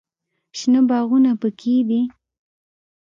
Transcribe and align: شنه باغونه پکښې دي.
شنه 0.57 0.81
باغونه 0.89 1.31
پکښې 1.41 1.75
دي. 1.89 2.01